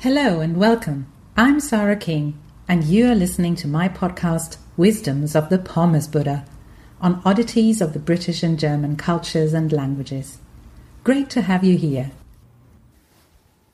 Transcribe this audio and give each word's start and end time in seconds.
Hello 0.00 0.38
and 0.38 0.56
welcome. 0.56 1.12
I'm 1.36 1.58
Sarah 1.58 1.96
King, 1.96 2.38
and 2.68 2.84
you 2.84 3.10
are 3.10 3.16
listening 3.16 3.56
to 3.56 3.66
my 3.66 3.88
podcast, 3.88 4.56
Wisdoms 4.76 5.34
of 5.34 5.48
the 5.48 5.58
Pommes 5.58 6.06
Buddha, 6.06 6.44
on 7.00 7.20
oddities 7.24 7.80
of 7.80 7.94
the 7.94 7.98
British 7.98 8.44
and 8.44 8.60
German 8.60 8.94
cultures 8.94 9.52
and 9.52 9.72
languages. 9.72 10.38
Great 11.02 11.28
to 11.30 11.42
have 11.42 11.64
you 11.64 11.76
here. 11.76 12.12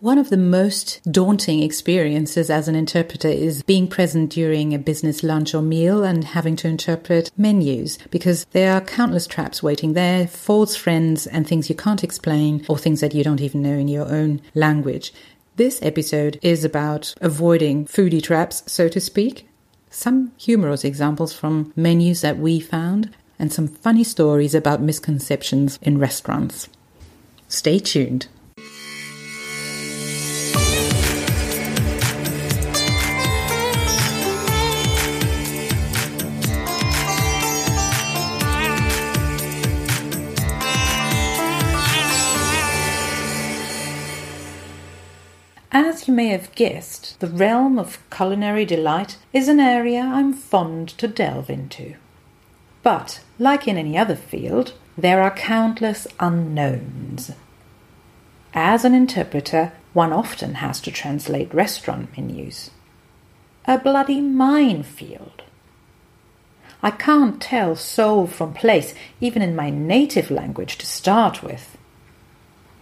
One 0.00 0.16
of 0.16 0.30
the 0.30 0.38
most 0.38 1.02
daunting 1.10 1.62
experiences 1.62 2.48
as 2.48 2.66
an 2.66 2.74
interpreter 2.74 3.28
is 3.28 3.62
being 3.62 3.86
present 3.86 4.30
during 4.30 4.72
a 4.72 4.78
business 4.78 5.22
lunch 5.22 5.54
or 5.54 5.60
meal 5.60 6.02
and 6.02 6.24
having 6.24 6.56
to 6.56 6.68
interpret 6.68 7.30
menus 7.36 7.98
because 8.10 8.46
there 8.52 8.72
are 8.72 8.80
countless 8.80 9.26
traps 9.26 9.62
waiting 9.62 9.92
there, 9.92 10.26
false 10.26 10.76
friends, 10.76 11.26
and 11.26 11.46
things 11.46 11.68
you 11.68 11.74
can't 11.74 12.04
explain 12.04 12.64
or 12.68 12.78
things 12.78 13.00
that 13.00 13.14
you 13.14 13.22
don't 13.22 13.40
even 13.42 13.60
know 13.62 13.72
in 13.72 13.88
your 13.88 14.06
own 14.06 14.40
language. 14.54 15.12
This 15.56 15.78
episode 15.80 16.38
is 16.42 16.66
about 16.66 17.14
avoiding 17.22 17.86
foodie 17.86 18.22
traps, 18.22 18.62
so 18.66 18.90
to 18.90 19.00
speak, 19.00 19.48
some 19.88 20.32
humorous 20.36 20.84
examples 20.84 21.32
from 21.32 21.72
menus 21.74 22.20
that 22.20 22.36
we 22.36 22.60
found, 22.60 23.14
and 23.38 23.50
some 23.50 23.66
funny 23.66 24.04
stories 24.04 24.54
about 24.54 24.82
misconceptions 24.82 25.78
in 25.80 25.96
restaurants. 25.98 26.68
Stay 27.48 27.78
tuned. 27.78 28.28
You 46.06 46.14
may 46.14 46.28
have 46.28 46.54
guessed, 46.54 47.18
the 47.18 47.26
realm 47.26 47.80
of 47.80 47.98
culinary 48.10 48.64
delight 48.64 49.16
is 49.32 49.48
an 49.48 49.58
area 49.58 50.02
I'm 50.02 50.32
fond 50.32 50.90
to 50.98 51.08
delve 51.08 51.50
into. 51.50 51.96
But, 52.84 53.20
like 53.40 53.66
in 53.66 53.76
any 53.76 53.98
other 53.98 54.14
field, 54.14 54.74
there 54.96 55.20
are 55.20 55.34
countless 55.34 56.06
unknowns. 56.20 57.32
As 58.54 58.84
an 58.84 58.94
interpreter, 58.94 59.72
one 59.94 60.12
often 60.12 60.54
has 60.54 60.80
to 60.82 60.92
translate 60.92 61.52
restaurant 61.52 62.16
menus. 62.16 62.70
A 63.64 63.76
bloody 63.76 64.20
minefield. 64.20 65.42
I 66.84 66.92
can't 66.92 67.42
tell 67.42 67.74
sole 67.74 68.28
from 68.28 68.54
plaice, 68.54 68.94
even 69.20 69.42
in 69.42 69.56
my 69.56 69.70
native 69.70 70.30
language 70.30 70.78
to 70.78 70.86
start 70.86 71.42
with. 71.42 71.75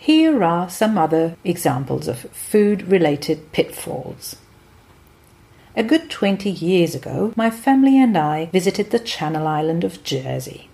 Here 0.04 0.44
are 0.44 0.68
some 0.68 0.98
other 0.98 1.34
examples 1.44 2.08
of 2.08 2.30
food 2.30 2.88
related 2.88 3.52
pitfalls. 3.52 4.36
A 5.74 5.82
good 5.82 6.10
20 6.10 6.50
years 6.50 6.94
ago, 6.94 7.32
my 7.36 7.48
family 7.48 7.98
and 7.98 8.14
I 8.14 8.50
visited 8.52 8.90
the 8.90 8.98
Channel 8.98 9.46
Island 9.46 9.82
of 9.82 10.04
Jersey. 10.04 10.68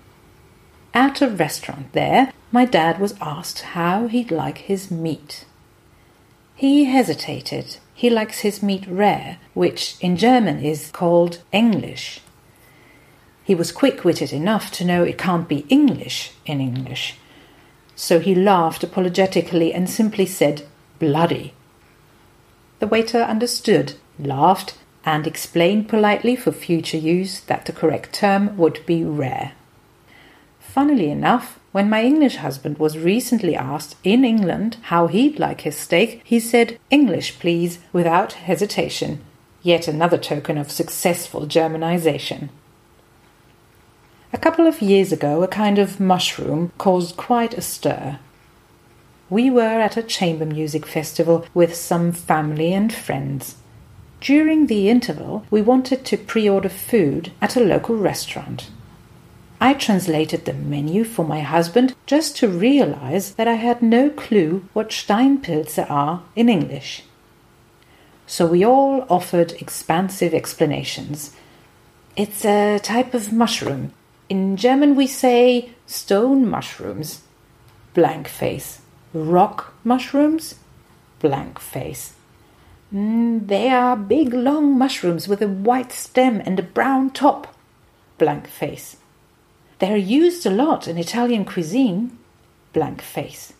At 0.92 1.22
a 1.22 1.28
restaurant 1.28 1.92
there, 1.92 2.32
my 2.50 2.64
dad 2.64 2.98
was 2.98 3.14
asked 3.20 3.60
how 3.60 4.08
he'd 4.08 4.32
like 4.32 4.58
his 4.58 4.90
meat. 4.90 5.44
He 6.56 6.86
hesitated. 6.86 7.76
He 7.94 8.10
likes 8.10 8.40
his 8.40 8.64
meat 8.64 8.84
rare, 8.88 9.38
which 9.54 9.94
in 10.00 10.16
German 10.16 10.58
is 10.58 10.90
called 10.90 11.38
English. 11.52 12.18
He 13.44 13.54
was 13.54 13.70
quick 13.70 14.02
witted 14.02 14.32
enough 14.32 14.72
to 14.72 14.84
know 14.84 15.04
it 15.04 15.18
can't 15.18 15.46
be 15.46 15.66
English 15.68 16.32
in 16.46 16.60
English, 16.60 17.14
so 18.00 18.18
he 18.18 18.34
laughed 18.34 18.82
apologetically 18.82 19.74
and 19.74 19.88
simply 19.88 20.24
said, 20.24 20.62
Bloody. 20.98 21.52
The 22.78 22.86
waiter 22.86 23.20
understood, 23.20 23.92
laughed, 24.18 24.78
and 25.04 25.26
explained 25.26 25.86
politely 25.86 26.34
for 26.34 26.50
future 26.50 26.96
use 26.96 27.40
that 27.40 27.66
the 27.66 27.74
correct 27.74 28.14
term 28.14 28.56
would 28.56 28.84
be 28.86 29.04
rare. 29.04 29.52
Funnily 30.60 31.10
enough, 31.10 31.60
when 31.72 31.90
my 31.90 32.02
English 32.02 32.36
husband 32.36 32.78
was 32.78 32.96
recently 32.96 33.54
asked 33.54 33.96
in 34.02 34.24
England 34.24 34.78
how 34.84 35.06
he'd 35.06 35.38
like 35.38 35.60
his 35.60 35.76
steak, 35.76 36.22
he 36.24 36.40
said, 36.40 36.78
English, 36.88 37.38
please, 37.38 37.80
without 37.92 38.32
hesitation. 38.32 39.20
Yet 39.62 39.86
another 39.86 40.16
token 40.16 40.56
of 40.56 40.70
successful 40.70 41.42
Germanization. 41.42 42.48
A 44.32 44.38
couple 44.38 44.68
of 44.68 44.80
years 44.80 45.10
ago, 45.10 45.42
a 45.42 45.48
kind 45.48 45.76
of 45.76 45.98
mushroom 45.98 46.70
caused 46.78 47.16
quite 47.16 47.54
a 47.54 47.60
stir. 47.60 48.20
We 49.28 49.50
were 49.50 49.80
at 49.80 49.96
a 49.96 50.04
chamber 50.04 50.46
music 50.46 50.86
festival 50.86 51.44
with 51.52 51.74
some 51.74 52.12
family 52.12 52.72
and 52.72 52.92
friends. 52.92 53.56
During 54.20 54.68
the 54.68 54.88
interval, 54.88 55.44
we 55.50 55.62
wanted 55.62 56.04
to 56.04 56.16
pre 56.16 56.48
order 56.48 56.68
food 56.68 57.32
at 57.42 57.56
a 57.56 57.64
local 57.64 57.96
restaurant. 57.96 58.70
I 59.60 59.74
translated 59.74 60.44
the 60.44 60.52
menu 60.54 61.02
for 61.02 61.24
my 61.24 61.40
husband 61.40 61.96
just 62.06 62.36
to 62.36 62.48
realize 62.48 63.34
that 63.34 63.48
I 63.48 63.54
had 63.54 63.82
no 63.82 64.10
clue 64.10 64.64
what 64.72 64.90
Steinpilze 64.90 65.90
are 65.90 66.22
in 66.36 66.48
English. 66.48 67.02
So 68.28 68.46
we 68.46 68.64
all 68.64 69.04
offered 69.10 69.60
expansive 69.60 70.32
explanations. 70.32 71.34
It's 72.16 72.44
a 72.44 72.78
type 72.78 73.12
of 73.12 73.32
mushroom 73.32 73.92
in 74.30 74.56
German, 74.56 74.94
we 74.94 75.08
say 75.08 75.70
stone 75.86 76.48
mushrooms, 76.48 77.22
blank 77.94 78.28
face. 78.28 78.80
Rock 79.12 79.74
mushrooms, 79.82 80.54
blank 81.18 81.58
face. 81.58 82.14
Mm, 82.94 83.48
they 83.48 83.68
are 83.68 83.96
big, 83.96 84.32
long 84.32 84.78
mushrooms 84.78 85.26
with 85.26 85.42
a 85.42 85.48
white 85.48 85.90
stem 85.90 86.40
and 86.46 86.60
a 86.60 86.62
brown 86.62 87.10
top, 87.10 87.56
blank 88.18 88.46
face. 88.46 88.96
They 89.80 89.92
are 89.92 89.96
used 90.20 90.46
a 90.46 90.50
lot 90.50 90.86
in 90.86 90.96
Italian 90.96 91.44
cuisine, 91.44 92.16
blank 92.72 93.02
face. 93.02 93.52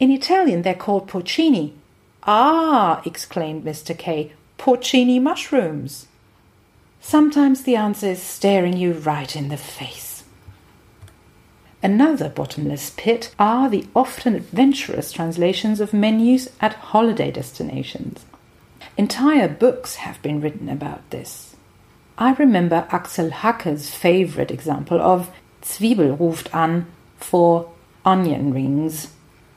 In 0.00 0.10
Italian, 0.10 0.62
they're 0.62 0.74
called 0.74 1.08
porcini. 1.08 1.72
Ah, 2.22 3.02
exclaimed 3.04 3.64
Mr. 3.64 3.96
K, 3.96 4.32
porcini 4.58 5.20
mushrooms. 5.20 6.06
Sometimes 7.02 7.64
the 7.64 7.76
answer 7.76 8.08
is 8.08 8.22
staring 8.22 8.78
you 8.78 8.94
right 8.94 9.36
in 9.36 9.48
the 9.48 9.58
face. 9.58 10.05
Another 11.82 12.28
bottomless 12.28 12.90
pit 12.96 13.34
are 13.38 13.68
the 13.68 13.86
often 13.94 14.34
adventurous 14.34 15.12
translations 15.12 15.80
of 15.80 15.92
menus 15.92 16.50
at 16.60 16.74
holiday 16.74 17.30
destinations. 17.30 18.24
Entire 18.96 19.48
books 19.48 19.96
have 19.96 20.20
been 20.22 20.40
written 20.40 20.68
about 20.68 21.08
this. 21.10 21.54
I 22.18 22.32
remember 22.32 22.88
Axel 22.90 23.30
Hacke's 23.30 23.90
favorite 23.90 24.50
example 24.50 25.00
of 25.00 25.30
Zwiebel 25.62 26.16
ruft 26.16 26.48
an 26.54 26.86
for 27.18 27.70
onion 28.06 28.54
rings, 28.54 29.12